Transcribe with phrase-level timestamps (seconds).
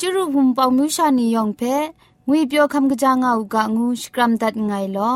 [0.00, 1.62] จุรุภุมปองมิวชานียองเพ
[2.28, 5.14] งวยเปียวคำกะจางเอูกะงูสกรัมดัดไงลอ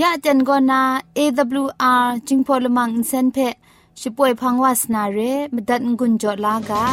[0.00, 0.82] ยะจันกอนา
[1.16, 3.38] AWR จิงพอลมังอินเซนเพ
[4.00, 5.18] ช่วยพังวาสนาเร
[5.54, 6.84] มดัดงุนจอลากา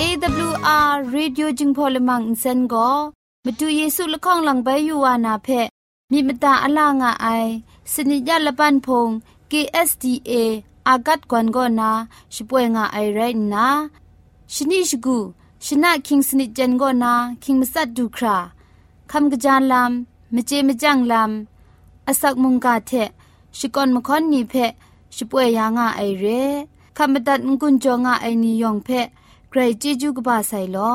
[0.00, 2.60] AWR Radio จึงพอลมังอินเซน
[3.44, 5.48] ก็มาดูเยซูละข้องหลังใบยูวานาเพ
[6.10, 7.26] มีมตาอลางอไอ
[7.92, 9.08] สนิยาละปันพง
[9.50, 10.32] KSDA
[10.88, 11.90] อากัดกวนก็นา
[12.34, 13.20] ช่วยงาไอไร
[13.54, 13.66] นะ
[14.54, 15.18] ชนิชกู
[15.64, 17.12] ชนะคิงสนิจันก็นา
[17.42, 18.36] คิงมัสัดดูครา
[19.10, 22.92] คำกระจานลำมเจมจังลำอาศักมุงกาเท
[23.58, 24.54] ชิกอนมคอนนีเพ
[25.16, 26.24] ช่วยยางาไอเร
[26.96, 28.88] คำบัดงกุนจงาไอนิยองเพ
[29.50, 30.94] ใครจีจูกบาไซลอ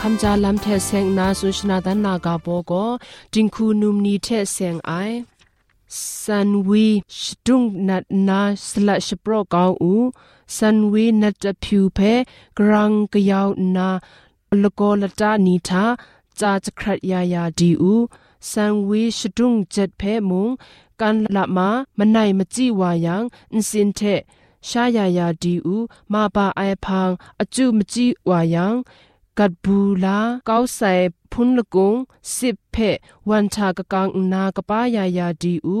[0.00, 2.72] คำจาลำเทเซงนาสุชนาดันนากาโบโก
[3.34, 4.92] จิงคูนุมนีเทเซงไอ
[6.22, 6.86] สันวี
[7.20, 9.94] ชดุงนัดนาสละชโปรกาวอู
[10.56, 11.98] สันวีนัดจะผิวเพ
[12.58, 13.88] กรังกยาวนา
[14.62, 15.84] ลโกลตานีทา
[16.40, 17.94] จาจะครัดยายาดีอู
[18.50, 20.48] สันวีชดุงเจ็ดเพมุง
[21.00, 21.68] กันละมา
[21.98, 23.22] มันไหนมจีวายัง
[23.52, 24.00] อินสินเท
[24.68, 25.76] ชายายาดีอู
[26.12, 27.10] มาบาไอพัง
[27.40, 28.74] อจูมจีวายัง
[29.38, 30.18] กัดบูลา
[30.48, 30.92] ก้าวใส่
[31.32, 31.94] พุนละกุง
[32.36, 32.76] สิบเพ
[33.28, 35.78] วันชากะกังนากะป้ายายาดีอู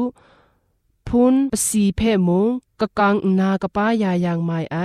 [1.06, 2.48] พุนปสีเพมง
[2.80, 4.76] กะกังนากะป้ายายังไม่ไอ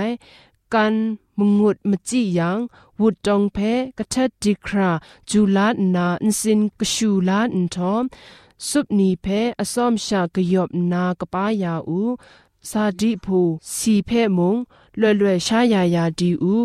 [0.74, 0.94] กัน
[1.38, 2.58] มงุดมจิยัง
[3.00, 3.58] วุดจองเพ
[3.98, 4.90] กะทัดดิครา
[5.30, 8.04] จูลานาอินสินกชูลาอินทอม
[8.68, 9.26] สุบนีเพ
[9.60, 12.00] อสอมชากยอบนากะป้ายาอู
[12.70, 13.40] ซาดิพู
[13.76, 14.56] สีเพมง
[15.00, 16.64] လွယ်လွယ်ရှားရရာဒီဦး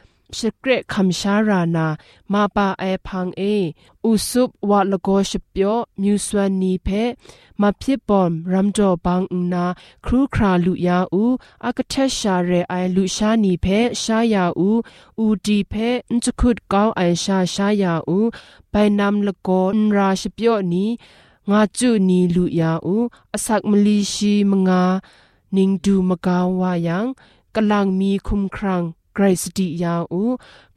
[0.39, 1.87] ชเกรคำชารานา
[2.31, 3.41] มาปาไอพังเอ
[4.05, 6.89] อุสุบวะลโกชเปียวมิวสวนนีเพ
[7.61, 9.21] มาพิบอมรัมจอบัง
[9.53, 9.65] นา
[10.05, 11.23] ครูคราลุยาอู
[11.65, 13.65] อากเทชาเรไอลุชานีเพ
[14.01, 14.69] ชายาอู
[15.19, 15.73] อูดีเพ
[16.11, 18.19] นจคุดกาวไอชาชายาอู
[18.71, 20.85] ไปนำลโกนราชเปียวนี
[21.49, 22.97] งาจุนีลุยาอู
[23.33, 24.83] อสักมลีชีมงา
[25.55, 27.05] นิงดูมกาวายัง
[27.55, 30.23] กำลังมีคุมครัง ไกรสติยาอู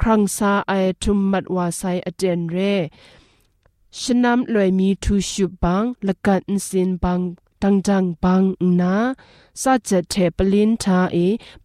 [0.00, 0.72] ครังซาไอ
[1.02, 2.56] ทุมมัดวาไซอเจนเร
[4.00, 7.20] ชนำลอยมีทูชุบังละกันสินบัง
[7.62, 8.42] ตังจังบัง
[8.80, 8.94] นา
[9.62, 11.16] ซาเจเทปลินทาเอ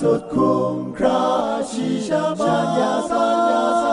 [0.00, 1.24] สุดคุ้มครา
[1.70, 3.86] ชีชามาญาสัญญาใส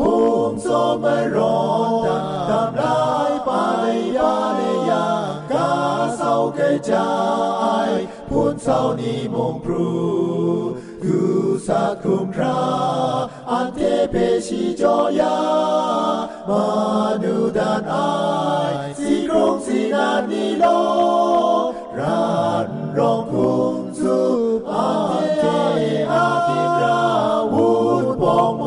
[0.00, 0.12] ภู
[0.50, 0.68] มิโซ
[1.00, 3.50] ไม่ร้อนดังตามลายไป
[4.16, 4.60] ยาเล
[4.90, 5.08] ยา
[5.52, 5.72] กา
[6.16, 7.12] เศร้าเกยจา
[7.88, 7.90] ย
[8.28, 9.90] พูนเศร้านี้มงพรู
[11.02, 11.20] กู
[11.66, 12.62] สักคุ้มครา
[13.50, 14.14] อันเทเพ
[14.46, 15.38] ชีจอยา
[16.48, 16.66] มา
[17.22, 18.10] ดูดานอา
[18.70, 20.64] ยสีกรงสีนานีโล
[21.98, 22.26] รั
[22.66, 24.45] นรองคุ้มสุ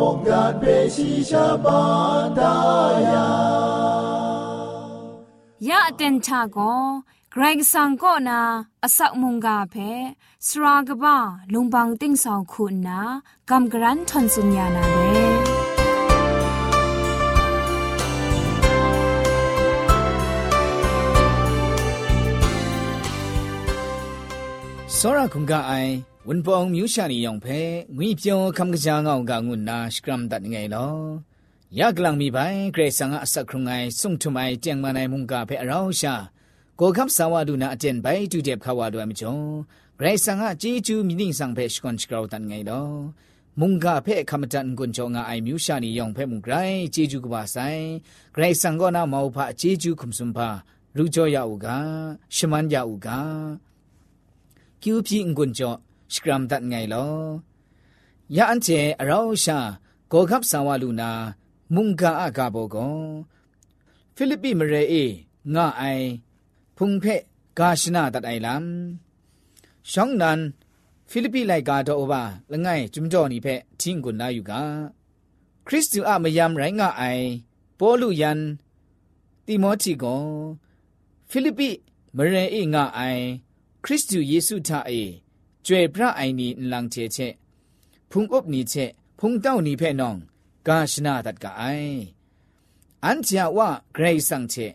[0.07, 3.27] Omgat Beshisha Bandaya
[5.67, 7.03] Ya Aten Chago
[7.33, 8.39] Greg Sanko na
[8.85, 10.15] Asak Munga Phe
[10.47, 11.17] Sragaba
[11.51, 12.99] Lumbang Ting Song Khu na
[13.49, 15.69] Gam Gran Thon Sunya na Be
[24.97, 25.91] စောရခုံကအိုင်
[26.31, 27.59] ဝန်ပောင်မြူရှာနေယောင်ဖဲ
[27.97, 30.93] ငွေပြောခမ်ကကြငောင်းကငုနာစကရမ်ဒတ်ငယ်လော
[31.79, 36.13] ယကလန်မီပိုင်ဂရေဆန်ကအဆက်ခရုငိုင်းဆုံထမိုင်တຽງမနိုင်မုန်ကဖဲအရောင်းရှာ
[36.79, 39.43] ကိုကပ်ဆာဝဒူနာအတန်ပိုင်တူတဲ့ခါဝဒွမ်မကျော်
[39.99, 42.87] ဂရေဆန်ကជីဂျူမီနင်းဆောင်ဖဲရှကွန်ချကောတန်ငယ်လော
[43.59, 47.83] မုန်ကဖဲခမတန်ကွန်ချောငါအိုင်မြူရှာနေယောင်ဖဲမုန်ဂရိုင်းជីဂျူကပါဆိုင်
[48.35, 50.49] ဂရေဆန်ကောနာမောဖာជីဂျူခုံစွန်ဖာ
[50.97, 51.67] လူကျော်ရအူက
[52.35, 53.07] ရှမန်ရအူက
[54.83, 55.75] ကျူပြင်းကွန်ချော
[56.13, 57.13] စကရမ်ဒတ်ငိုင်လော
[58.35, 59.57] ယန်ချေအရောရှာ
[60.11, 61.11] ဂေါ်ကပ်ဆာဝလူနာ
[61.75, 62.99] မုန်ကာအကဘောကော
[64.15, 65.03] ဖိလိပ္ပိမရေအေ
[65.53, 66.07] ငါအိုင်
[66.77, 67.21] ဖုန်ဖက်
[67.57, 68.65] ဂါရှနာဒတ်အိုင်လမ်
[69.91, 70.39] ရှောင်းနန်
[71.09, 74.53] ဖိလိပ္ပိလိုက်ကာတော့ဘာလငိုင်ကျွမ်ကြော်နီဖက်ချင်းကိုနာယူက
[75.67, 77.25] ခရစ်တုအမယမ်ရိုင်းငါအိုင်
[77.79, 78.39] ပေါ်လူယန်
[79.45, 80.23] တိမောချီကော
[81.29, 81.69] ဖိလိပ္ပိ
[82.17, 83.23] မရေအေငါအိုင်
[83.83, 85.01] ခရစ်တုယေရှုသာအေ
[85.71, 87.27] ကျွဲ့ပရအိုင်နီလန်ချေချေ
[88.09, 88.85] ဖုန်ဥပနီချေ
[89.19, 90.17] ဖုန်တောက်နီဖဲ့နောင်
[90.67, 91.99] ကာရှနာတတ်ကအိုင်
[93.05, 93.59] အန်ချာဝ
[93.95, 94.67] ဂရိတ်ဆန်ချေ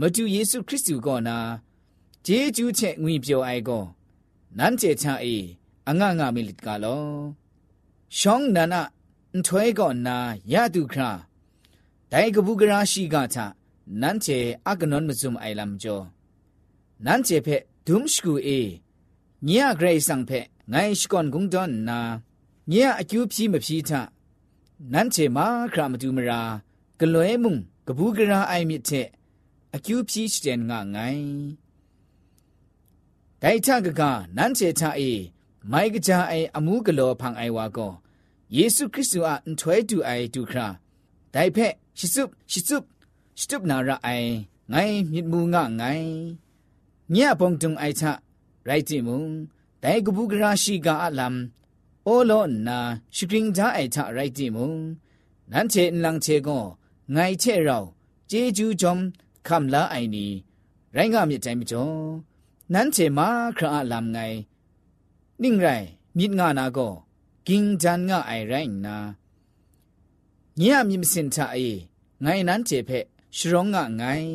[0.00, 1.38] မတူယေရှုခရစ်သူကောနာ
[2.26, 3.84] ဂျေဂျူးချေငွေပြောအိုင်ကော
[4.58, 5.36] နန်ချေချာအေ
[5.88, 7.04] အငငငမီလစ်ကလော
[8.18, 8.82] ရှောင်းနနာ
[9.32, 10.16] အန်ထွဲကောနာ
[10.52, 11.10] ယတုခရာ
[12.10, 13.38] ဒိုင်ကပုကရာရှိကချ
[14.00, 16.04] နန်ချေအကနွန်မဇုံအိုင်လမ်ကျော်
[17.04, 18.60] နန်ချေဖဲဒုံရှကူအေ
[19.48, 22.00] ညေဂရိတ်ဆောင်ဖက်ငိုင်းရှိကွန်ဂုံဒွန်နာ
[22.70, 23.90] ညေအကျူးပြီမပြီထ
[24.92, 26.40] နန်းချေမာခရမတူမရာ
[26.98, 27.52] ဂလွဲမှု
[27.86, 29.06] ကဘူးကရာအိုင်မြစ်တဲ့
[29.74, 31.28] အကျူးပြီစတဲ့ငါငိုင်း
[33.42, 34.02] ဒိုင်ချကက
[34.36, 35.10] နန်းချေချအေ
[35.70, 37.92] မိုင်ကကြအိုင်အမှုကလောဖန်အိုင်ဝါကော
[38.56, 40.66] ယေရှုခရစ်သူအန်ထွဲတူအိုင်တူခရာ
[41.34, 42.76] ဒိုင်ဖက်ရှစ်စုရှစ်စု
[43.38, 44.30] ရှစ်စုနာရာအိုင်
[44.72, 46.10] ငိုင်းမြစ်မှုငါငိုင်း
[47.14, 48.04] ညပုံတုံအိုင်ချ
[48.68, 49.22] ရိုက်တိမုံ
[49.82, 51.36] ဒိုင်ကပုဂရာရှိကအလမ်
[52.06, 52.78] အိုလောနာ
[53.16, 54.70] ရှိကရင်ဂျာအိုက်ချရိုက်တိမုံ
[55.52, 56.64] နန်ချေလန်ချေကော
[57.14, 57.86] ငိုင်ချေရောင်
[58.30, 58.96] ဂျေဂျူးဂျုံ
[59.46, 60.26] ခမ်လာအိုင်နီ
[60.94, 61.98] ရိုင်းကမြစ်တိုင်းမကျော်
[62.72, 64.38] နန်ချေမာခရာအလမ်ငိုင်
[65.42, 65.86] နင်းရိုင်
[66.18, 66.92] မြစ်ငါနာကော
[67.46, 68.96] ကင်းဂျန်ငါအိုင်ရိုင်းနာ
[70.60, 71.68] ညံ့မြင့်စင်ချအေ
[72.24, 73.04] ငိုင်နန်ချေဖက်
[73.36, 74.30] ရှရောငါငိုင်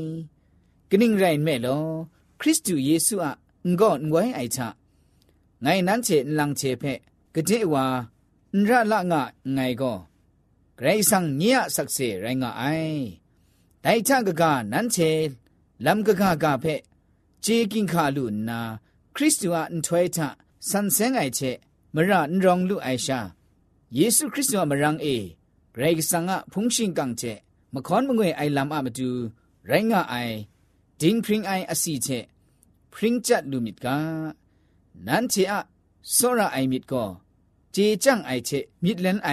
[0.89, 1.83] ကနင်းရိုင်မဲ့လော
[2.39, 3.29] ခရစ်တုယေရှုအ
[3.79, 4.59] ငေါငွိုင်းအိုက်ချ
[5.65, 6.99] ငိုင်နန်းချေလန်ချေဖက်
[7.35, 7.85] ကတိဝါ
[8.67, 9.21] ရလငါ
[9.55, 9.97] ငိုင်ကော
[10.77, 13.03] ဂရိဆန်ညရဆက်စေရိုင်းငါအိုင်
[13.83, 15.09] တိုင်ချကကနန်းချေ
[15.85, 16.81] လမ်ကကကဖက်
[17.45, 18.59] ဂျေကင်ခါလူနာ
[19.15, 20.27] ခရစ်တုအန်ထွေတာ
[20.69, 21.51] ဆန်ဆဲငိုင်ချေ
[21.95, 23.19] မရန်ရောင်လူအိုင်ရှာ
[23.97, 25.15] ယေရှုခရစ်တုမရန်အေ
[25.75, 27.33] ဂရိဆန်ငါဖုန်ရှင်ကန်ချေ
[27.73, 29.09] မခွန်မငွေအိုင်လမ်အမတူ
[29.69, 30.35] ရိုင်းငါအိုင်
[31.01, 32.19] ဒင်းဖရင်အိုင်အစီချေ
[32.92, 33.98] พริงไออสีเจพริงจัดลูมิดกา
[35.06, 35.60] นันเจอะ
[36.16, 37.04] สระไอมิดก็
[37.72, 38.50] เจจังไอเจ
[38.84, 39.30] มิดเลนไอ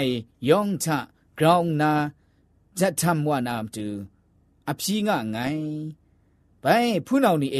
[0.49, 0.97] ยองชะ
[1.37, 1.91] กรองนา
[2.79, 3.87] จะทำว่านามดู
[4.67, 5.37] อภีงะไง
[6.61, 6.65] ไป
[7.05, 7.59] ผู้นานี่เอ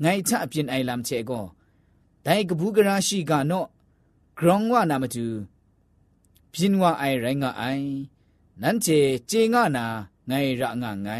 [0.00, 1.40] ไงชะเปลี่ยนไอลำเจก็
[2.22, 3.52] แต่กบูกราชีกาโน
[4.38, 5.26] กรองว่านามดู
[6.52, 7.64] พินว่าไอไรงะไอ
[8.62, 8.86] นั้นเจ
[9.28, 9.86] เจงะนา
[10.26, 11.10] ไงระงะไง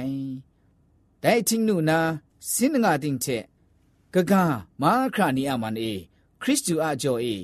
[1.20, 1.98] แต่ทิงนูนา
[2.52, 3.26] สินงาติงเจ
[4.15, 4.33] ကက
[4.81, 5.93] မာခရာနီအမန်အေ
[6.41, 7.35] ခရစ်တုအကျော်အေ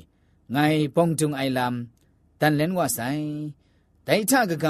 [0.53, 1.75] ငိုင်ပုံတုံအိုင်လမ်
[2.39, 3.25] တန်လန်ဝဆိုင်
[4.07, 4.67] ဒိုင်ထကက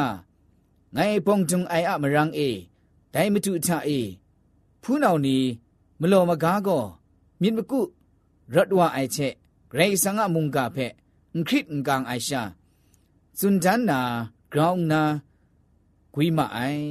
[0.95, 2.49] ငိုင်ပုံတုံအိုင်အမရန်းအေ
[3.13, 3.99] ဒိုင်မတုထအေ
[4.81, 5.37] ဖူးနောင်နီ
[5.99, 6.83] မလော်မကားကော
[7.41, 7.79] မြင့်မကု
[8.53, 9.33] ရတ်ဝအိုင်ချက်
[9.71, 10.91] ဂရိစငါမုန်ကဖက်
[11.47, 12.41] ခရစ်ကန်အိုင်ရှာ
[13.39, 13.99] စွန်ဒန်နာ
[14.51, 15.01] ဂရောင်းနာ
[16.13, 16.85] ဂွိမအိုင်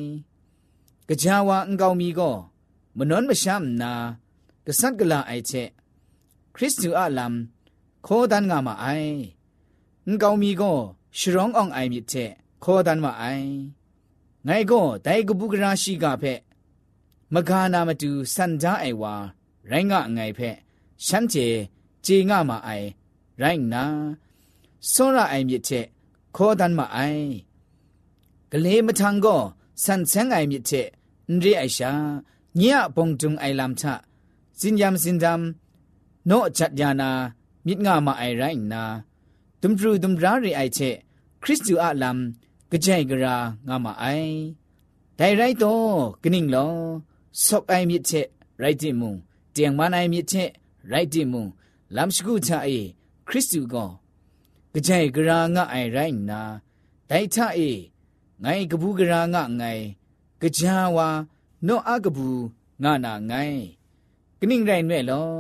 [1.09, 2.35] ကကြဝါအင်ကောင်မီကော
[2.97, 3.93] မနွန်မရှမ်နာ
[4.70, 5.52] กางไอชาสุนจันนากราวนากุยมาไอกะจาวาอังกาวมีก็มนอนมะชามนากะสัตกะลาไอเช
[6.54, 7.34] คริสตูอะลัม
[8.04, 8.88] โคดันงามาไอ
[10.08, 10.74] อังกาวมีก็
[11.18, 12.14] ชรองอองไอมิเช
[12.62, 13.24] โคดันมาไอ
[14.46, 16.24] ไงก็ไดกบุกราชีกาเพ
[17.34, 19.14] มกานามาตูสันจาไอวา
[19.68, 20.40] ไรงะไงเพ
[21.06, 21.36] ฉันเจ
[22.04, 22.70] เจงะมาไอ
[23.40, 23.84] ไรนา
[24.92, 25.86] စောရအိုင်မြစ်ချက်
[26.36, 27.28] ခေါ်တန်မအိုင်
[28.52, 29.40] ကလေးမထန်ကို
[29.84, 30.88] ဆန်ဆန်းအိုင်မြစ်ချက်
[31.32, 31.92] န်ရီအိုင်ရှာ
[32.60, 32.64] ည
[32.96, 33.84] ပုံတုံအိုင်လမ်ချ
[34.61, 35.43] စင်ယမ်စင်ဒမ်
[36.31, 37.11] နောချတ်ယာနာ
[37.67, 38.83] မြစ်ငါမအိုင်ရိုင်းနာ
[39.61, 40.97] ဒုံဒရူဒုံရာရီအိုင်ချက်
[41.43, 42.19] ခရစ်တူအလမ်
[42.71, 43.37] ကြိုင်ဂရာ
[43.69, 44.35] ငါမအိုင်
[45.19, 46.75] ဒိုင်ရိုက်တော့ကနင်းလော
[47.45, 48.27] ဆော့အိုင်မြစ်ချက်
[48.63, 49.13] ရိုက်တိမုံ
[49.55, 50.51] တຽງမနိုင်မြစ်ချက်
[50.93, 51.45] ရိုက်တိမုံ
[51.97, 52.79] လမ်စကူချအေ
[53.29, 53.91] ခရစ်တူကော
[54.87, 56.41] ကြိုင်ဂရာငါအိုင်ရိုင်းနာ
[57.11, 57.71] ဒိုင်ထအေ
[58.43, 59.85] ငိုင်ကဘူးဂရာငါငိုင်
[60.59, 61.09] ကြာဝါ
[61.67, 62.43] နောအကဘူး
[62.83, 63.80] ငါနာငိုင်
[64.43, 65.31] ကနင်းရိုင်းနဲ့လော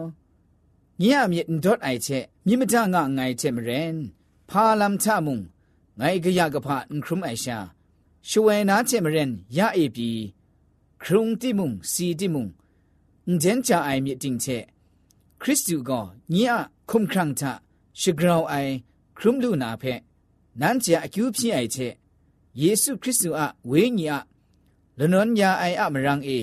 [1.01, 1.47] ညရမြစ်
[1.93, 3.97] .i ချက်မြင့်မထငါငိုင်ချက်မရင်
[4.51, 5.39] ဖာလမ်ချမုံ
[5.99, 7.59] ငိုင်ကရကဖာခရုမိုင်ရှာ
[8.29, 10.11] ရှဝဲနာချက်မရင်ရအေပြီ
[11.03, 12.47] ခရုံတိမုံစီတိမုံ
[13.27, 14.65] ငင်းချအိုင်မြစ်တင်ချက်
[15.41, 15.91] ခရစ်တုက
[16.33, 16.51] ညရ
[16.91, 17.43] ခုံခရန့်ချ
[18.01, 18.75] ရှဂရောင်အိုင်
[19.19, 20.01] ခရုမလူနာဖက်
[20.61, 21.95] နန်းချအကျူးဖြစ်အိုင်ချက်
[22.61, 24.19] ယေရှုခရစ်သူအဝေးညီအ
[24.99, 26.41] လနွန်ညာအိုင်အမရန်အေ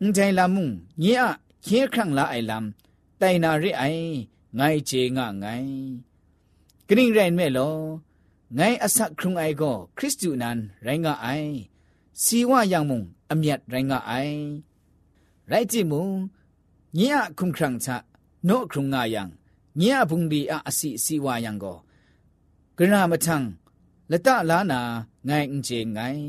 [0.00, 0.64] အန်တိုင်လာမှု
[1.02, 1.28] ညင်အ
[1.66, 2.66] ချင်းခန့်လာအိုင်လမ်
[3.20, 4.10] တိုင်နာရိအိုင်
[4.58, 5.68] ငိုင်ချေငငိုင်
[6.86, 7.76] ဂရင်ရိုင်မဲလော
[8.56, 11.52] ငိုင်အဆက်ခုံအိုင်ကိုခရစ်တုနန်ရိုင်းငါအိုင်
[12.22, 12.98] စီဝယံမှု
[13.30, 14.38] အမြတ်ရိုင်းငါအိုင်
[15.50, 16.02] ရိုက်ကြည့်မှု
[16.98, 17.88] ညင်အခုံခန့်ချ
[18.48, 19.22] နော့ခုံငါယံ
[19.80, 21.76] ညင်အဘုံဒီအအစီစီဝယံကို
[22.76, 23.36] ဂရမထံ
[24.10, 24.80] လတလာနာ
[25.28, 26.24] ငိုင်အင်ချေငိုင်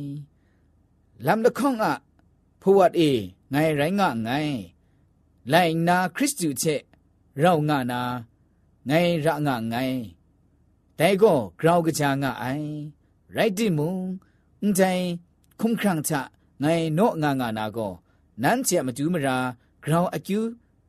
[1.25, 1.85] လမ်လခေါင္အ
[2.61, 3.11] ဖဝတ်အေ
[3.53, 4.55] ငိုင်ရိုင်းငါငိုင်
[5.51, 6.81] လိုက်နာခရစ်တုချက်
[7.43, 8.01] ရောက်ငါနာ
[8.89, 9.99] ငိုင်ရငါငိုင်
[10.99, 12.69] တိုင်ကောဂရောက်ကချာငါအိုင်
[13.35, 13.93] ရိုက်တိမုံ
[14.61, 15.03] အန်တိုင်
[15.59, 16.11] ခုံခန့်ချ
[16.63, 17.93] ငိုင်နော့ငါငါနာကော
[18.41, 19.37] နန်းချက်မတူးမရာ
[19.83, 20.39] ဂရောက်အကျူ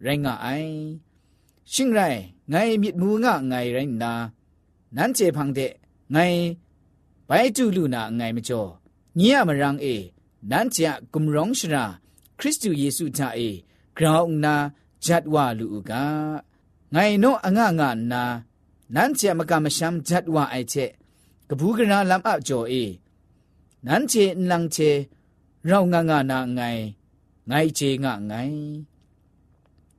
[0.04, 0.72] ရိုင်းငါအိုင်
[1.72, 2.20] ရှင်းရိုင်
[2.52, 4.12] ငိုင်မြစ်မူငါငိုင်ရိုင်းနာ
[4.96, 5.72] နန်းချက်ဖန်တဲ့
[6.14, 6.40] ငိုင်
[7.28, 8.70] ဘိုင်တူလူနာငိုင်မကျော်
[9.18, 9.94] ညရမရန်အေ
[10.50, 11.84] နန်းချက်ဂုံရောင်ရှရာ
[12.40, 13.50] ခရစ်တုယေစုထာအေ
[13.96, 14.54] ဂရောင်းနာ
[15.04, 15.92] ဂျတ်ဝလူဥက
[16.94, 17.82] ငိုင်နောအငင
[18.12, 18.22] နာ
[18.94, 20.84] နန်းချေမကမရှမ်ဂျတ်ဝအိုက်ချေ
[21.48, 22.84] ကဘူးကနာလမ်အကြောအေ
[23.86, 24.90] နန်းချေနန်းချေ
[25.68, 26.82] ရောင်းငငနာငိုင်
[27.50, 28.60] ငိုင်ချေငငိုင်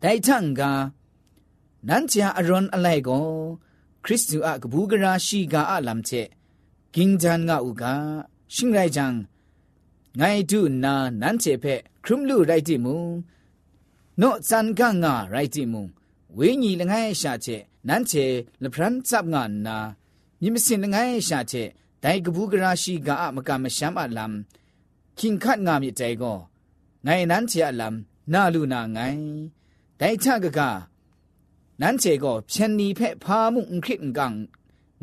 [0.01, 0.61] တိုင်ချန်က
[1.87, 3.27] နန်းချာအရွန်အလိုက်ကို
[4.03, 6.21] ခရစ်တုအကဘူးကရာရှိကအလမ်ချေ
[6.95, 7.83] ကင်းဂျန်ငါဥက
[8.53, 9.13] ရှင်ရိုင်ဂျန်
[10.19, 12.96] ငိုင်တုနာနန်းချေဖက် ခရုမလူရိုက်တိမူ
[14.20, 15.82] နော့စန်ကငါရိုက်တိမူ
[16.38, 18.24] ဝိညာဉ်လငယ်ရှာချက်နန်းချေ
[18.62, 19.76] လဖရန်စပ်ငါနာ
[20.40, 21.68] မြမစင်လငယ်ရှာချက်
[22.02, 24.34] ဒိုင်ကဘူးကရာရှိကအမကမရှမ်းအလမ်
[25.18, 26.38] ခင်ခတ်ငါမြတဲ့ကို
[27.06, 27.94] ငိုင်နန်းချေအလမ်
[28.32, 29.20] နာလူနာငိုင်
[30.00, 30.60] ဒိုင်ချကက
[31.80, 34.34] နန်းချေကိုဖြန်နီဖက်ဖာမှုန်ခရစ်ကန်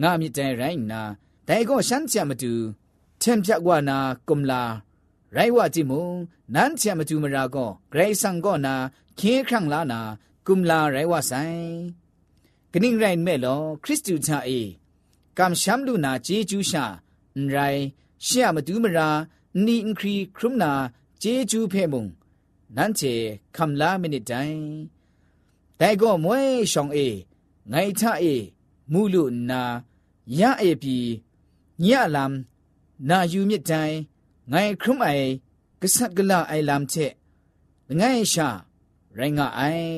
[0.01, 1.01] ငါမြတဲ့ရိုင်းနာ
[1.47, 2.53] ဒိုင်ကိုရှမ်းချမတူ
[3.19, 3.91] เช่นพิกวาน
[5.36, 6.06] ရိုင်ဝတိမုံ
[6.54, 8.74] နန်းချမတူမရာကောဂရိဆန်ကောနာ
[9.18, 10.00] ခေခန့်လာနာ
[10.46, 11.68] ကုမလာရိုင်ဝဆိုင်
[12.72, 14.60] ဂနိရိုင်မဲလောခရစ်တုချာအေ
[15.38, 16.84] ကမ်ရှမ်လူနာဂျေဂျူးရှာ
[17.34, 17.80] အန်ရိုင်
[18.26, 19.08] ရှေမတူမရာ
[19.64, 20.72] နီအင်ခရီခရုမနာ
[21.22, 22.04] ဂျေဂျူးဖဲမုံ
[22.76, 23.14] နန်းချေ
[23.56, 24.58] ကမ်လာမိနစ်တိုင်
[25.78, 26.40] တိုင်ကောမွဲ
[26.72, 27.08] ရှောင်းအေ
[27.70, 28.34] ငိုင်ချအေ
[28.92, 29.62] မူလူနာ
[30.38, 30.98] ရအေပြီ
[31.82, 32.34] ညလမ်
[33.08, 33.94] နာယူမြစ်တိုင်
[34.52, 35.24] ငိုင်ခရုမိုင်
[35.80, 37.12] ကဆတ်ကလာအိုင်လမ်ချက်
[37.98, 38.48] ငိုင်ရှာ
[39.16, 39.88] ရိုင်းငါအိုင်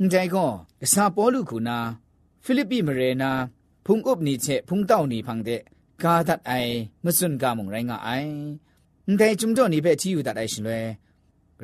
[0.00, 1.78] ငတိုင်ကောကဆာပေါ်လူခုနာ
[2.44, 3.30] ဖိလိပ္ပိမရေနာ
[3.84, 5.62] ဖုန်ကုပ်နီချက်ဖုန်တောက်နီဖန်တဲ့
[6.02, 8.32] ကာဒတ်အိုင်မစွန်ကာမုံရိုင်းငါအိုင်
[9.08, 10.80] ငတိုင်ကျုံတော့နေပဲချီယူတတ်အိုင်ရှင်လွဲ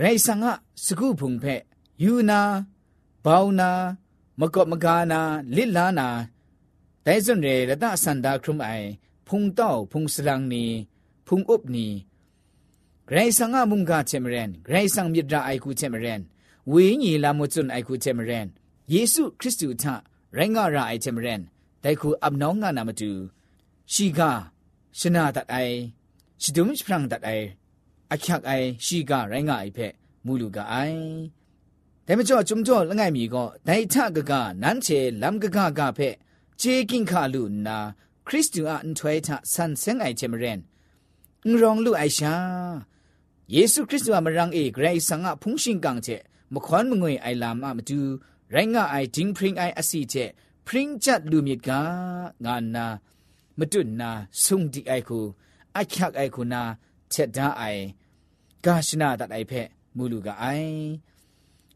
[0.00, 0.44] ရိုင်းဆန်က
[0.84, 1.62] စကုဖုန်ဖက်
[2.02, 2.40] ယူနာ
[3.24, 3.70] ဘောင်းနာ
[4.40, 5.20] မကော့မကာနာ
[5.56, 6.08] လစ်လာနာ
[7.04, 8.86] ဒိုင်စွန်ရေရတအစန္ဒာခရုမိုင်
[9.26, 10.64] ဖုန်တောက်ဖုန်စလန်းနီ
[11.27, 11.87] พุงอุบนี
[13.07, 16.21] ไกรสังอามุงกาเชมเรนไกรสังมิตรไอคูเชมเรน
[16.71, 18.47] วิญญีลามุจุนไอคูเชมเรน
[18.89, 19.95] เยซูคริสต์ทะ
[20.35, 21.41] ไรงาราไอเชมเรน
[21.81, 23.11] แต่คูอับน้องงานามาดู
[23.93, 24.31] ชีกา
[24.99, 25.55] ชนะตัดไอ
[26.41, 27.29] ชิดุมชพรังตัดไอ
[28.11, 28.51] อักยักไอ
[28.85, 29.79] ชีกาไรงาไอเพ
[30.25, 30.75] มูลูกาไอ
[32.03, 34.87] แต่ไม่จ่อจุมจ่อละไงมีก็ไดทะกะกะนั้นเช
[35.21, 35.99] ลัมกะกะกะเพ
[36.57, 37.77] เจกิงคาลูนา
[38.27, 40.59] คริสตูอันถวยทะสันเซงไอเจมเรน
[41.48, 42.34] ငရောင်လူအိုင်ရှာ
[43.54, 46.16] ယေရှုခရစ်တုမရန်အေဂရိဆန်ငါဖုန်ရှင်ကန်ချေ
[46.54, 47.98] မခွန်မငွေအိုင်လာမမတူ
[48.54, 50.24] ရိုင်းငါအိုင်ဒင်းဖရင်အိုင်အစီချေ
[50.66, 51.70] ဖရင်ချတ်လူမြစ်က
[52.44, 52.86] ငါနာ
[53.58, 54.10] မတွနာ
[54.42, 55.18] ဆုံဒီအိုင်ခု
[55.78, 56.62] အချက်အိုင်ခုနာ
[57.12, 57.82] ချက်ဒါအိုင်
[58.64, 60.76] ဂါရှနာတတ်အိုင်ဖက်မူလူကအိုင်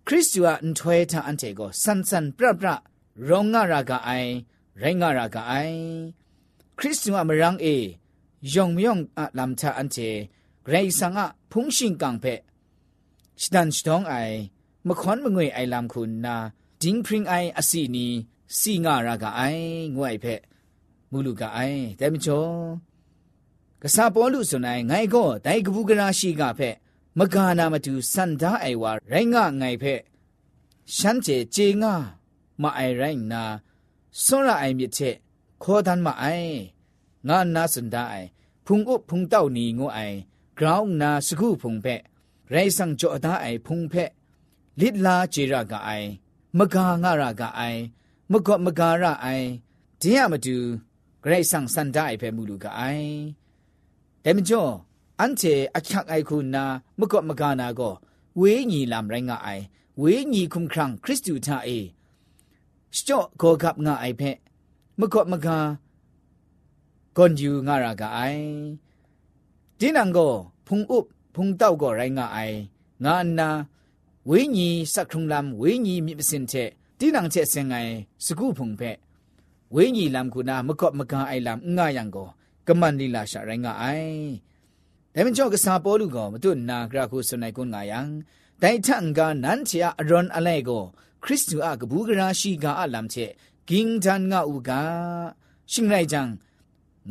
[0.06, 2.68] ခရစ်တုအန်ထွေတာအန်တေကိုဆန်ဆန်ပရပရ
[3.28, 4.30] ရောငါရာကအိုင်
[4.80, 5.78] ရိုင်းငါရာကအိုင်
[6.78, 7.76] ခရစ်တုအမရန်အေ
[8.40, 10.30] 永永啊，南茶安姐，
[10.64, 12.42] 人生啊，捧心港白，
[13.36, 14.50] 是但是当爱，
[14.82, 20.40] 莫看莫爱爱南坤呐，金平爱阿西尼，西雅那个爱我爱白，
[21.10, 22.80] 母鲁个爱，对不着。
[23.82, 26.76] ကစားပေါ်လူစွန်နိုင်ငိုင်ကောဒိုင်ကပူကရာရှိကဖက်
[27.18, 30.00] မကာနာမတူစန္ဒအိုင်ဝါရိုင်းငငိုင်ဖက်
[30.96, 31.94] ရှမ်းကျေကျေငါ
[32.62, 33.42] မအိုင်ရိုင်းနာ
[34.22, 35.16] စွန်ရအိုင်မြစ်ချက်
[35.62, 36.54] ခေါ်တန်မအိုင်
[37.28, 38.28] ငါနာစန်ဒအိုင်
[38.66, 40.16] ဖုန်အုပ်ဖုန်တောက်နီငိုအိုင်
[40.58, 41.94] ground na sku phung pe
[42.52, 44.04] rai sang cho da ai phung pe
[44.80, 46.04] lit la che ra ga ai
[46.58, 47.76] ma ga nga ra ga ai
[48.30, 49.42] ma ko ma ga ra ai
[50.00, 50.56] din ya ma du
[51.28, 53.00] rai sang san da ai pe mu lu ga ai
[54.24, 54.62] dem jo
[55.22, 56.64] an che a chak ai ku na
[56.98, 57.90] ma ko ma ga na go
[58.40, 59.60] we ni lam rai nga ai
[60.02, 61.80] we ni kum krang christu ta ai
[62.96, 64.36] စတော့ကောကပ်ငါအိုက်ဖက်
[65.00, 65.58] မကော့မကာ
[67.16, 68.44] ကွန်ယူငါရကအိုင်
[69.78, 70.32] ဒီနံကို
[70.66, 70.98] ဖုန်ဥ
[71.34, 72.58] ဖုန်တောက်ကိုရိုင်းငါအိုင်
[73.04, 73.48] ငါအနာ
[74.28, 76.68] ဝိညာဉ်စက်ခုံလမ်ဝိညာဉ်မြစ်ပစင်တဲ့
[76.98, 77.92] ဒီနံချက်စင်ငိုင်
[78.24, 78.96] စကုဖုန်ဖက်
[79.74, 82.28] ဝိညာဉ်လမ်ကုနာမကော့မကန်အိုင်လမ်ငါယံကို
[82.66, 84.20] ကမန်လီလာရှာရိုင်းငါအိုင်
[85.14, 88.00] ဒါမင်းချောကစားပေါ်လူကောမတွနာဂရခုဆွနိုင်ကွန်ငါယံ
[88.62, 90.82] တိုင်ထန်ကနန်ချာအရွန်အလဲကို
[91.24, 93.30] ခရစ်တုအကဘူးကရာရှိကအလမ်ချက်
[93.68, 94.70] ဂင်းတန်ငါဥက
[95.72, 96.22] ရှင်လိုက်ချံ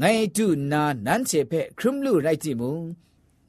[0.01, 2.71] ငိုင်တုနာနန်းချေဖက်ခရမ်လူရိုက်တိမူ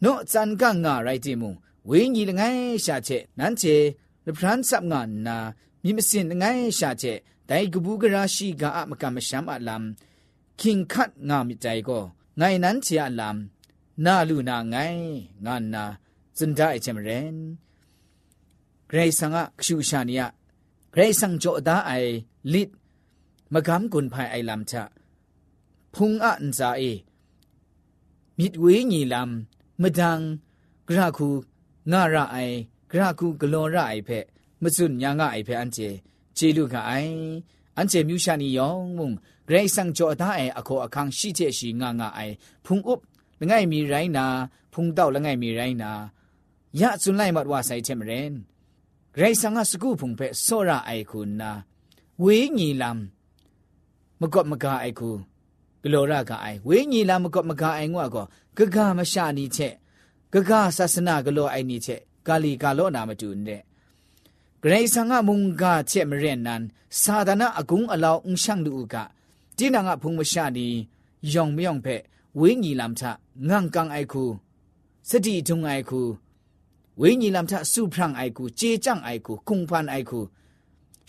[0.04, 1.48] နော့ဇန်ကငါရိုက်တိမူ
[1.88, 3.76] ဝင်းကြီးလငိုင်ရှာချက်နန်းချေ
[4.26, 5.36] လပရန်ဆပ်ငါနာ
[5.82, 9.84] မြင်မစင်ငိုင်ရှာချက်ဒိုင်ကဘူးကရာရှိကအမကမရှမ်းအလမ်
[10.60, 12.04] ခင်ခတ်ငါမိတိုင်ကို
[12.40, 13.36] ငိုင်နန်းချေအလမ်
[14.04, 15.02] နာလူနာငိုင်
[15.46, 15.84] ငါနာ
[16.38, 17.34] စန်ဒိုင်ချမရင်
[18.88, 20.22] ဂရေဆန်ကခရှူရှာနီယ
[20.94, 22.12] ဂရေဆန်ဂျောဒါအိုင်
[22.52, 22.68] လစ်
[23.54, 24.82] မကမ်ကွန်ဖိုင်အိုင်လမ်ချာ
[25.95, 26.81] พุงอันซาเอ
[28.39, 30.19] มิดเวญีลำมดัง
[30.87, 31.29] กระคู
[31.91, 32.37] งาระไอ
[32.91, 34.09] กระคูกลอระไอเพ
[34.61, 35.77] มสุนยางะไอเพอันเจ
[36.35, 36.91] เจลูกะไอ
[37.77, 39.11] อันเจมิวชานียองมุง
[39.45, 42.19] เกรซังจอดาไออโคอคังชิเจชีงางะไอ
[42.65, 42.99] พุงอุบ
[43.39, 44.25] ละไงมีไรนา
[44.73, 45.91] พุงเต้าละไงมีไรนา
[46.79, 48.33] ยะสุนไลมัดว่าใส่เทมเรน
[49.13, 51.51] เกรซังอะสกูพุงเพโซระไอคุณนา
[52.21, 52.25] เว
[52.57, 55.11] ญีลำมกอบมกาไอคู
[55.84, 59.74] ကလောရကအိုင်ဝိညာဉ်လာမကမကအိုင်ငွာကောဂဂမရှာနီချက်
[60.32, 63.60] ဂဂဆာစနာကလောအိုင်နီချက်ကာလီကာလောနာမတူနဲ့
[64.62, 66.62] ဂရိဆန်ငါမုန်ကချက်မရင်နန်
[67.02, 68.94] သာဒနာအကုံအလောင်းရှန့်လူက
[69.56, 70.66] တိနာငါဖုံမရှာနီ
[71.32, 72.02] ယောင်မြောင်ဖက်
[72.40, 73.02] ဝိညာဉ်လာမထ
[73.48, 74.24] ငန့်ကန်အိုင်ခု
[75.08, 76.00] စတိထုံအိုင်ခု
[77.00, 80.20] ဝိညာဉ်လာမထစုဖရန့်အိုင်ခုခြေကြန့်အိုင်ခုကုံဖန်အိုင်ခု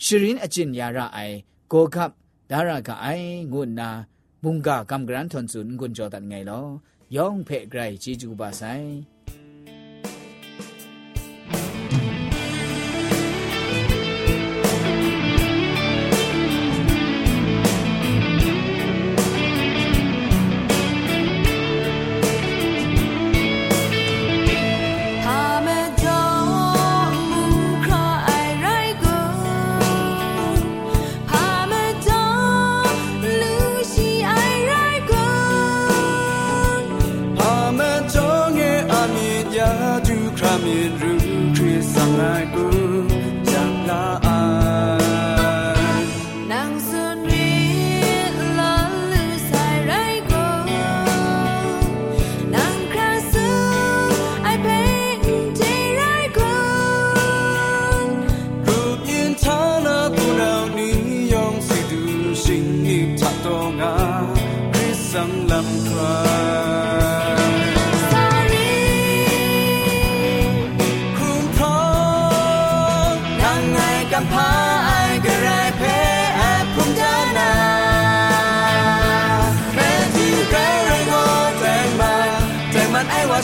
[0.04, 1.36] ရှရင်အကျင်ရာရအိုင်
[1.72, 2.10] ကိုကပ်
[2.50, 3.88] ဒါရကအိုင်ငုနာ
[4.44, 6.62] บุงกากำกรันทนสุนกุญจอตันไงลอ
[7.16, 8.62] ยองเพ่ไกรจีจูบาไซ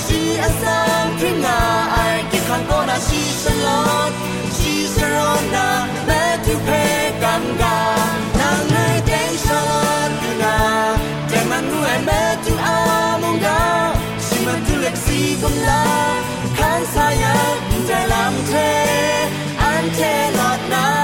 [0.05, 1.61] ชีอาสามพริ้งา
[1.93, 1.97] ไอ
[2.31, 4.13] กิขังก็นาชีสลอด
[4.57, 5.69] ชีสรอนนา
[6.07, 6.69] แม่ที่เพ
[7.23, 7.79] กันกา
[8.39, 9.63] นางเงยแดงชา
[10.09, 10.59] ลดูนา
[11.29, 12.81] แต่มันรู้ไอแม่ที่อา
[13.23, 13.63] มงกา
[14.25, 15.85] ชีมันที่เล็กสีกำลา
[16.59, 17.37] คันสายา
[17.87, 18.53] ใจลำเท
[19.63, 20.01] อันเท
[20.39, 20.98] ลอดนา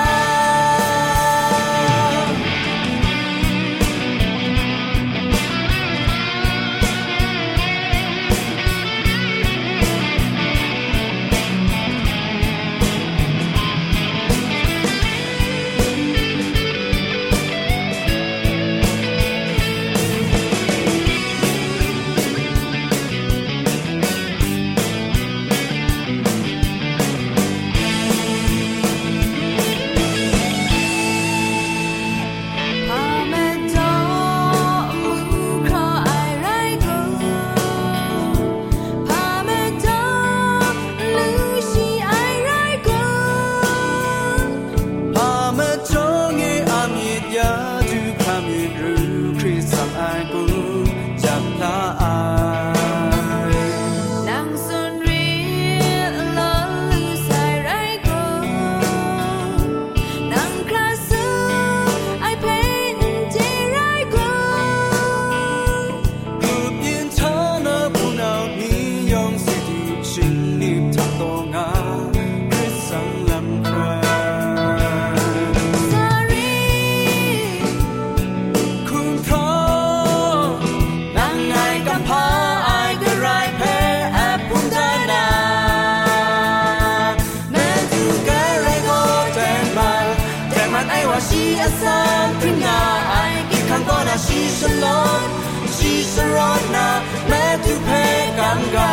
[98.54, 98.90] Tanga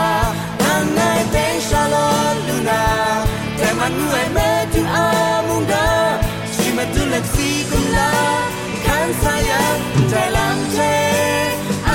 [0.63, 2.79] Nangai Te Shalom Luna
[3.59, 5.83] Te Manue Me Tu Amunda
[6.55, 8.09] Shima Tu Lexi Kula
[8.85, 9.61] Kan Saya
[10.11, 10.93] Te Lam Te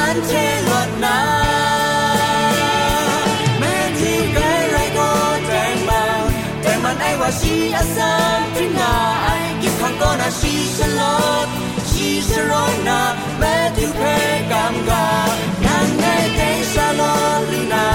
[0.02, 1.16] An Te Lot Na
[3.60, 5.08] Me Ti Be Rai Go
[5.48, 6.30] Te Mang
[6.62, 8.90] Te Man Ai Wa Shi Asam Trina
[9.32, 11.48] Ai Ki Kan Go Na Shi Shalom
[11.90, 12.98] Shi Shalom Na
[13.42, 14.16] Me Tu Pe
[14.50, 15.02] Kam Ga
[15.75, 16.03] 难爱
[16.37, 17.01] 得沙罗
[17.51, 17.94] 里那，在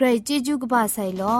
[0.00, 1.34] ครจีจูกบาไซลอ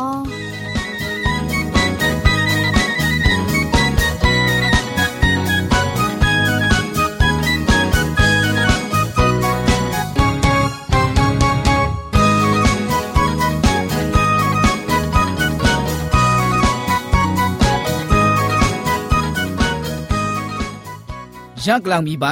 [21.67, 22.27] ยากลางมีใบ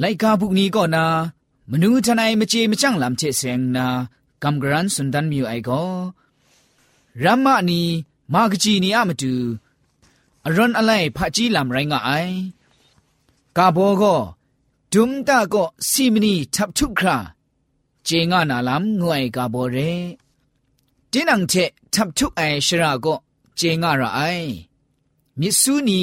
[0.00, 1.04] ไลกาบุกนี้ก็นา
[1.70, 3.88] มนูทนายมเจมจังลำเชเซงนา
[4.43, 5.83] กำกรันสุนดันมิวไอก็
[7.23, 7.81] รัมมานี
[8.33, 9.33] มากจีนีอามาดู
[10.45, 12.11] อรอนอะไรพะจีลำไรงไอ
[13.57, 14.15] กาโบก็
[14.93, 17.17] ดุมตาก็ซีมนีทับทุกครา
[18.03, 19.77] เจงานาลำงวยกาโบเร
[21.11, 21.53] ดินังเช
[21.93, 23.15] ทับทุกไอชราก็
[23.57, 24.21] เจงาระไอ
[25.39, 26.01] มิสูนี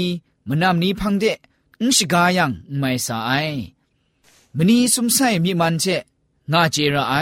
[0.48, 1.24] มนำนี้พังเด
[1.80, 3.48] อุชกายังไม่สาย
[4.56, 5.84] มณีสุมไซมีมันเจ
[6.52, 7.14] งาเจระไอ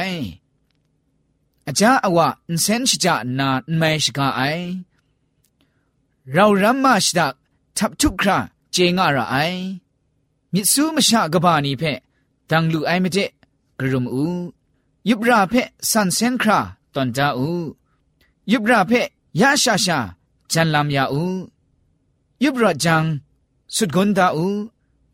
[1.69, 4.43] อาจาอวะอินเซนชจานาไม่ชกาไอ
[6.33, 7.35] เรารัมมาชดัก
[7.77, 8.39] ทับทุกครา
[8.73, 9.37] เจงาระไอ
[10.53, 11.83] มิสูมชากบานีเพ
[12.51, 13.19] ดังลูไอเมเจ
[13.79, 14.25] กรุมอู
[15.09, 15.55] ยุบราเพ
[15.91, 16.59] สันเซนครา
[16.95, 17.51] ตอนจาอู
[18.53, 18.93] ยุบราเพ
[19.41, 19.99] ยาชาชา
[20.53, 21.25] จันลามยาอู
[22.45, 23.05] ยุบราจัง
[23.77, 24.49] สุดกนดาอู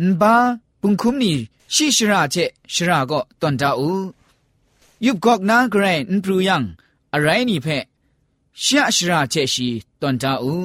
[0.05, 0.35] นบา
[0.81, 1.33] ปุงคุมนี
[1.75, 2.37] ชิชราเจ
[2.75, 3.91] ชราก็ตอนดาอู
[5.06, 6.64] ยุบกอกนาเกรนปรูยัง
[7.14, 7.68] อะไรนี่เพ
[8.64, 9.70] ชะชราเจชี
[10.02, 10.56] ตอนดาอู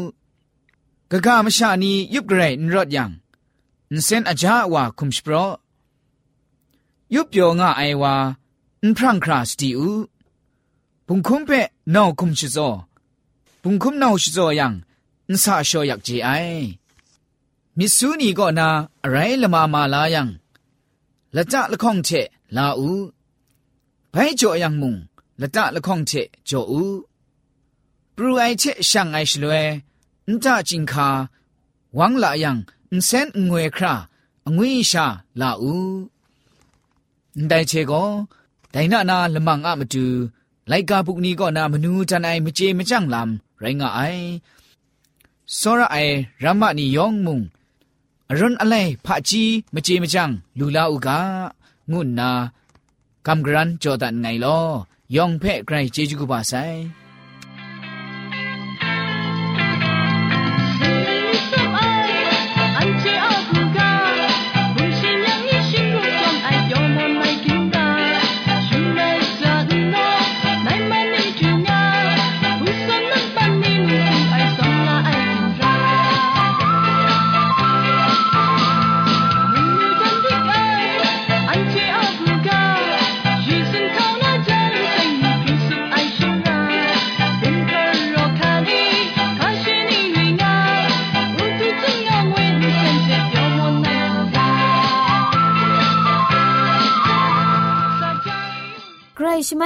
[1.11, 3.11] กะกามชานียุบเกรนรอดยัง
[3.95, 5.35] นเซนอาจาวาคุมสโปร
[7.15, 8.15] ยุบโยงาไอวา
[8.85, 9.91] นพรังคราสติอู
[11.07, 11.51] ปุงคุมเป
[11.95, 12.59] นอคุมชิโซ
[13.63, 14.73] ปุงคุมนอชิโซยัง
[15.31, 16.29] นสาชอยักจีไอ
[17.79, 18.69] มิสูนีก็นา
[19.05, 20.29] อะไรละมามาลายัง
[21.37, 22.11] ละจะละข้องเช
[22.57, 22.91] ลาอู
[24.13, 24.95] ไผจ่อยังมุง
[25.41, 26.13] ละตะละข้องเฉ
[26.49, 26.83] จ่ออู
[28.17, 29.65] ปรูไอเฉช่างไอชลวย
[30.27, 31.09] อึนตะจิงคา
[31.99, 32.57] วังละยัง
[32.91, 33.95] อึนเซนงวยครา
[34.47, 35.07] องุยชา
[35.41, 35.75] ลาอู
[37.37, 38.05] อึนไดเฉก็
[38.73, 40.07] ไดนะนาละมังอะมะตู
[40.69, 44.01] ไลกาบุกนี้ก็นามนูจันไอมเจมจังลำไรงะไอ
[45.59, 45.97] สระไอ
[46.45, 47.41] รัมมะนิยองมุง
[48.29, 49.43] อรุณอะไรพระจี
[49.75, 51.19] มเจมจังลูลาอุกา
[51.91, 52.31] งุนนา
[53.27, 54.65] လာဥကငုနာကမ်ဂရန်ဂျော်ဒန်ငိုင်လော
[55.17, 57.00] ယောင်ဖဲ့ဂရိုင်ဂျေဂျူကပါဆိုင်ใ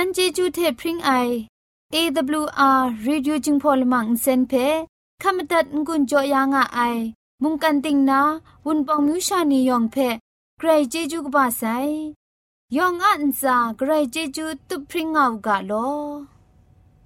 [0.07, 1.11] วันเจจูเทพริงไอ
[1.95, 4.53] AWR Radio จึงพอลมังเซนเพ
[5.23, 6.81] ขามตัดงุนจอยางอไอ
[7.43, 8.21] มุงกันติงนา
[8.67, 9.97] วุนปองมิวชานียองเพ
[10.59, 11.63] ใครเจจูกบาไซ
[12.77, 15.73] ยองอันซาใครเจจูตุพริงเอากาโล